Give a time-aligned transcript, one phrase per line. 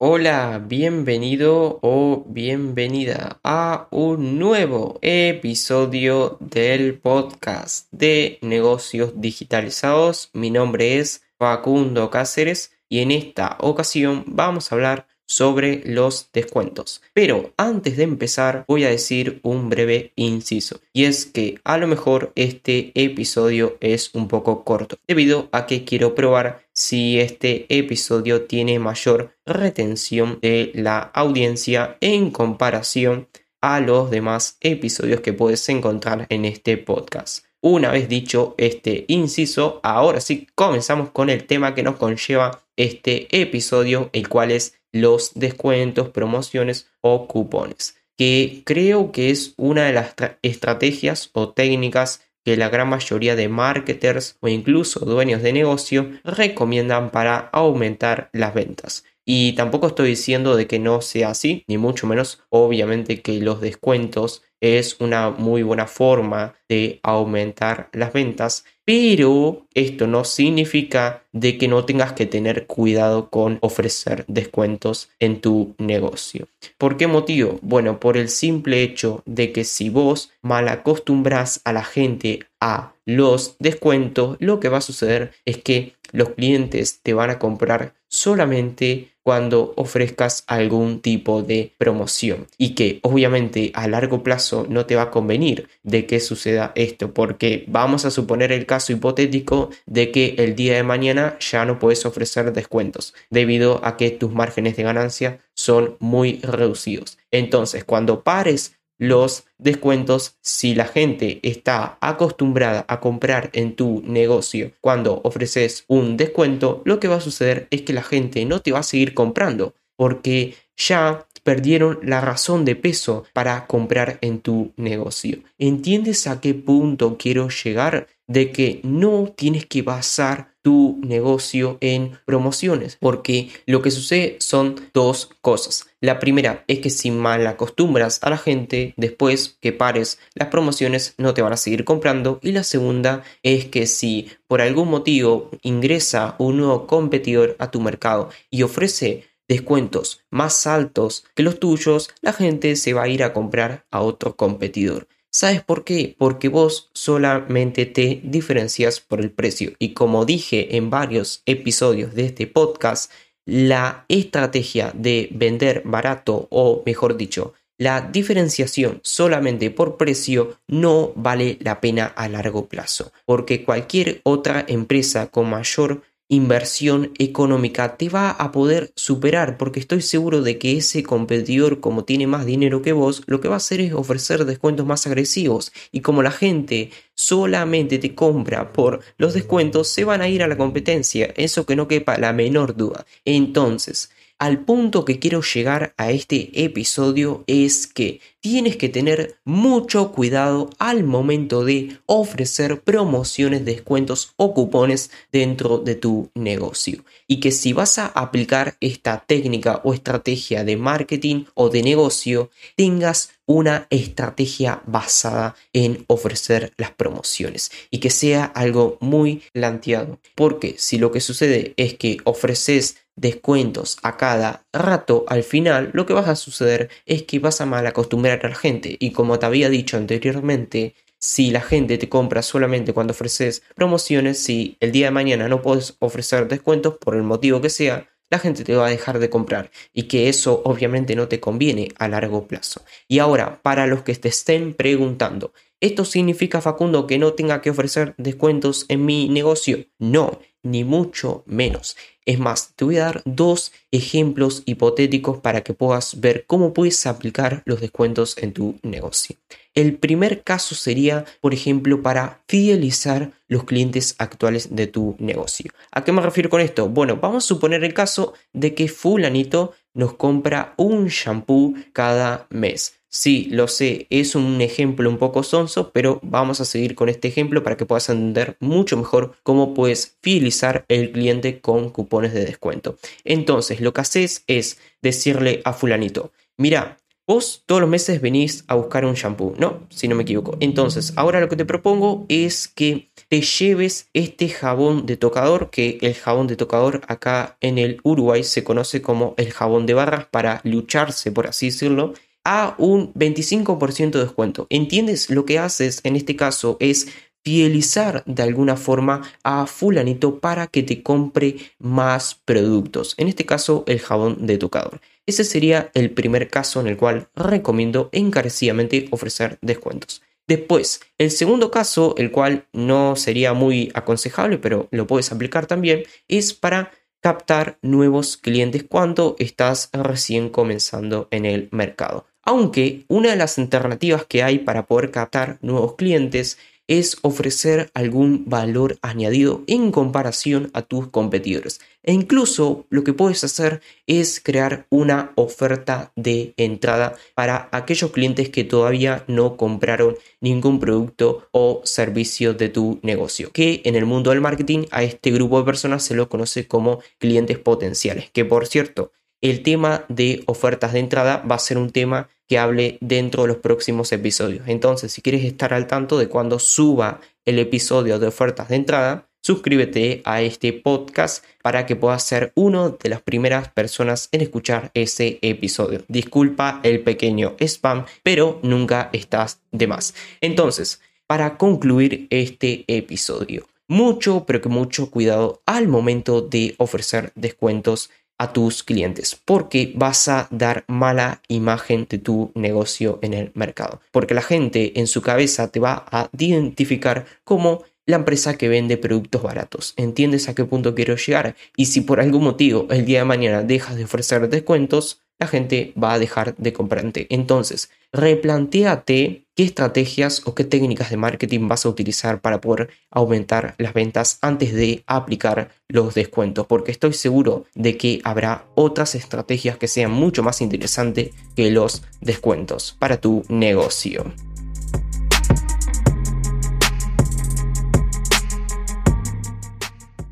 [0.00, 10.30] Hola, bienvenido o bienvenida a un nuevo episodio del podcast de negocios digitalizados.
[10.34, 17.02] Mi nombre es Facundo Cáceres y en esta ocasión vamos a hablar sobre los descuentos.
[17.12, 21.88] Pero antes de empezar voy a decir un breve inciso y es que a lo
[21.88, 28.42] mejor este episodio es un poco corto debido a que quiero probar si este episodio
[28.42, 33.26] tiene mayor retención de la audiencia en comparación
[33.60, 37.44] a los demás episodios que puedes encontrar en este podcast.
[37.60, 43.26] Una vez dicho este inciso, ahora sí comenzamos con el tema que nos conlleva este
[43.32, 49.94] episodio, el cual es los descuentos, promociones o cupones, que creo que es una de
[49.94, 56.12] las estrategias o técnicas que la gran mayoría de marketers o incluso dueños de negocio
[56.24, 59.04] recomiendan para aumentar las ventas.
[59.30, 63.60] Y tampoco estoy diciendo de que no sea así, ni mucho menos obviamente que los
[63.60, 71.58] descuentos es una muy buena forma de aumentar las ventas, pero esto no significa de
[71.58, 76.48] que no tengas que tener cuidado con ofrecer descuentos en tu negocio.
[76.78, 77.58] ¿Por qué motivo?
[77.60, 82.94] Bueno, por el simple hecho de que si vos mal acostumbras a la gente a
[83.04, 87.94] los descuentos, lo que va a suceder es que los clientes te van a comprar
[88.08, 94.96] solamente cuando ofrezcas algún tipo de promoción y que obviamente a largo plazo no te
[94.96, 100.10] va a convenir de que suceda esto porque vamos a suponer el caso hipotético de
[100.12, 104.78] que el día de mañana ya no puedes ofrecer descuentos debido a que tus márgenes
[104.78, 107.18] de ganancia son muy reducidos.
[107.30, 114.72] Entonces, cuando pares los descuentos si la gente está acostumbrada a comprar en tu negocio
[114.80, 118.72] cuando ofreces un descuento, lo que va a suceder es que la gente no te
[118.72, 124.72] va a seguir comprando porque ya perdieron la razón de peso para comprar en tu
[124.76, 125.38] negocio.
[125.58, 128.06] ¿Entiendes a qué punto quiero llegar?
[128.26, 134.74] De que no tienes que basar tu negocio en promociones, porque lo que sucede son
[134.92, 135.86] dos cosas.
[136.02, 141.14] La primera es que si mal acostumbras a la gente, después que pares las promociones
[141.16, 142.38] no te van a seguir comprando.
[142.42, 147.80] Y la segunda es que si por algún motivo ingresa un nuevo competidor a tu
[147.80, 153.22] mercado y ofrece descuentos más altos que los tuyos, la gente se va a ir
[153.24, 155.08] a comprar a otro competidor.
[155.30, 156.16] ¿Sabes por qué?
[156.18, 159.72] Porque vos solamente te diferencias por el precio.
[159.78, 163.12] Y como dije en varios episodios de este podcast,
[163.44, 171.58] la estrategia de vender barato o mejor dicho, la diferenciación solamente por precio no vale
[171.60, 178.30] la pena a largo plazo, porque cualquier otra empresa con mayor inversión económica te va
[178.30, 182.92] a poder superar porque estoy seguro de que ese competidor como tiene más dinero que
[182.92, 185.72] vos lo que va a hacer es ofrecer descuentos más agresivos.
[185.90, 190.48] Y como la gente solamente te compra por los descuentos se van a ir a
[190.48, 191.32] la competencia.
[191.36, 193.06] Eso que no quepa la menor duda.
[193.24, 200.12] Entonces al punto que quiero llegar a este episodio es que tienes que tener mucho
[200.12, 207.04] cuidado al momento de ofrecer promociones, descuentos o cupones dentro de tu negocio.
[207.26, 212.50] Y que si vas a aplicar esta técnica o estrategia de marketing o de negocio,
[212.76, 220.20] tengas una estrategia basada en ofrecer las promociones y que sea algo muy planteado.
[220.36, 226.06] Porque si lo que sucede es que ofreces descuentos a cada rato, al final lo
[226.06, 228.96] que vas a suceder es que vas a mal acostumbrar a la gente.
[228.98, 234.38] Y como te había dicho anteriormente, si la gente te compra solamente cuando ofreces promociones,
[234.38, 238.38] si el día de mañana no puedes ofrecer descuentos por el motivo que sea, la
[238.38, 242.08] gente te va a dejar de comprar y que eso obviamente no te conviene a
[242.08, 242.82] largo plazo.
[243.08, 247.70] Y ahora, para los que te estén preguntando, ¿esto significa Facundo que no tenga que
[247.70, 249.86] ofrecer descuentos en mi negocio?
[249.98, 250.40] No,
[250.70, 251.96] ni mucho menos.
[252.24, 257.06] Es más, te voy a dar dos ejemplos hipotéticos para que puedas ver cómo puedes
[257.06, 259.36] aplicar los descuentos en tu negocio.
[259.74, 265.70] El primer caso sería, por ejemplo, para fidelizar los clientes actuales de tu negocio.
[265.90, 266.88] ¿A qué me refiero con esto?
[266.88, 273.00] Bueno, vamos a suponer el caso de que fulanito nos compra un shampoo cada mes.
[273.08, 277.26] Sí, lo sé, es un ejemplo un poco sonso, pero vamos a seguir con este
[277.26, 282.44] ejemplo para que puedas entender mucho mejor cómo puedes fidelizar el cliente con cupones de
[282.44, 282.96] descuento.
[283.24, 286.98] Entonces, lo que haces es decirle a fulanito, mira,
[287.28, 289.86] Vos todos los meses venís a buscar un shampoo, ¿no?
[289.90, 290.56] Si no me equivoco.
[290.60, 295.98] Entonces, ahora lo que te propongo es que te lleves este jabón de tocador, que
[296.00, 300.24] el jabón de tocador acá en el Uruguay se conoce como el jabón de barras
[300.30, 302.14] para lucharse, por así decirlo,
[302.44, 304.66] a un 25% de descuento.
[304.70, 305.28] ¿Entiendes?
[305.28, 307.08] Lo que haces en este caso es
[307.44, 313.14] fidelizar de alguna forma a fulanito para que te compre más productos.
[313.18, 315.02] En este caso, el jabón de tocador.
[315.28, 320.22] Ese sería el primer caso en el cual recomiendo encarecidamente ofrecer descuentos.
[320.46, 326.04] Después, el segundo caso, el cual no sería muy aconsejable, pero lo puedes aplicar también,
[326.28, 332.24] es para captar nuevos clientes cuando estás recién comenzando en el mercado.
[332.42, 336.56] Aunque una de las alternativas que hay para poder captar nuevos clientes
[336.88, 341.80] es ofrecer algún valor añadido en comparación a tus competidores.
[342.02, 348.48] E incluso lo que puedes hacer es crear una oferta de entrada para aquellos clientes
[348.48, 353.50] que todavía no compraron ningún producto o servicio de tu negocio.
[353.52, 357.00] Que en el mundo del marketing a este grupo de personas se lo conoce como
[357.18, 358.30] clientes potenciales.
[358.30, 359.12] Que por cierto,
[359.42, 363.48] el tema de ofertas de entrada va a ser un tema que hable dentro de
[363.48, 364.66] los próximos episodios.
[364.66, 369.28] Entonces, si quieres estar al tanto de cuando suba el episodio de ofertas de entrada,
[369.42, 374.90] suscríbete a este podcast para que puedas ser una de las primeras personas en escuchar
[374.94, 376.02] ese episodio.
[376.08, 380.14] Disculpa el pequeño spam, pero nunca estás de más.
[380.40, 388.10] Entonces, para concluir este episodio, mucho, pero que mucho cuidado al momento de ofrecer descuentos
[388.38, 394.00] a tus clientes porque vas a dar mala imagen de tu negocio en el mercado.
[394.12, 398.96] Porque la gente en su cabeza te va a identificar como la empresa que vende
[398.96, 399.92] productos baratos.
[399.96, 401.56] ¿Entiendes a qué punto quiero llegar?
[401.76, 405.92] Y si por algún motivo el día de mañana dejas de ofrecer descuentos, la gente
[406.02, 407.26] va a dejar de comprarte.
[407.30, 413.74] Entonces, replanteate qué estrategias o qué técnicas de marketing vas a utilizar para poder aumentar
[413.78, 419.76] las ventas antes de aplicar los descuentos, porque estoy seguro de que habrá otras estrategias
[419.76, 424.32] que sean mucho más interesantes que los descuentos para tu negocio.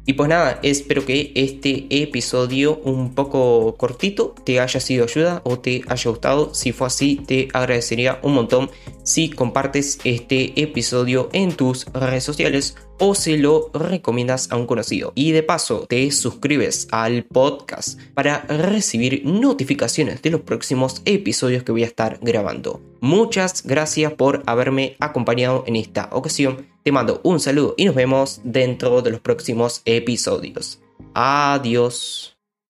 [0.09, 5.59] Y pues nada, espero que este episodio un poco cortito te haya sido ayuda o
[5.59, 6.55] te haya gustado.
[6.55, 8.71] Si fue así, te agradecería un montón
[9.03, 15.13] si compartes este episodio en tus redes sociales o se lo recomiendas a un conocido.
[15.17, 21.73] Y de paso, te suscribes al podcast para recibir notificaciones de los próximos episodios que
[21.73, 22.81] voy a estar grabando.
[23.01, 26.76] Muchas gracias por haberme acompañado en esta ocasión.
[26.87, 30.79] Te mando un saludo y nos vemos dentro de los próximos episodios.
[31.15, 32.36] Adiós.